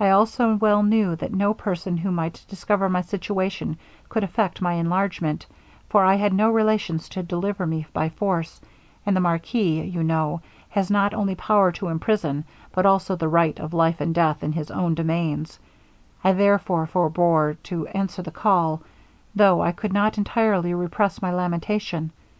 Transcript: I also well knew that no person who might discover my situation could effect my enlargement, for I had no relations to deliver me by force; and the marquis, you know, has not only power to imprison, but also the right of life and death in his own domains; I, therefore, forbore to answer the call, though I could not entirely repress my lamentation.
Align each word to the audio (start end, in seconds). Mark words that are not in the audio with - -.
I 0.00 0.08
also 0.10 0.56
well 0.56 0.82
knew 0.82 1.14
that 1.14 1.32
no 1.32 1.54
person 1.54 1.98
who 1.98 2.10
might 2.10 2.44
discover 2.48 2.88
my 2.88 3.02
situation 3.02 3.76
could 4.08 4.24
effect 4.24 4.60
my 4.60 4.72
enlargement, 4.72 5.46
for 5.88 6.02
I 6.04 6.16
had 6.16 6.32
no 6.32 6.50
relations 6.50 7.08
to 7.10 7.22
deliver 7.22 7.64
me 7.64 7.86
by 7.92 8.08
force; 8.08 8.60
and 9.06 9.14
the 9.14 9.20
marquis, 9.20 9.82
you 9.82 10.02
know, 10.02 10.40
has 10.70 10.90
not 10.90 11.14
only 11.14 11.36
power 11.36 11.70
to 11.70 11.86
imprison, 11.86 12.46
but 12.72 12.84
also 12.84 13.14
the 13.14 13.28
right 13.28 13.60
of 13.60 13.72
life 13.72 14.00
and 14.00 14.12
death 14.12 14.42
in 14.42 14.50
his 14.50 14.72
own 14.72 14.96
domains; 14.96 15.60
I, 16.24 16.32
therefore, 16.32 16.88
forbore 16.88 17.58
to 17.62 17.86
answer 17.94 18.22
the 18.22 18.32
call, 18.32 18.82
though 19.36 19.62
I 19.62 19.70
could 19.70 19.92
not 19.92 20.18
entirely 20.18 20.74
repress 20.74 21.22
my 21.22 21.30
lamentation. 21.30 22.10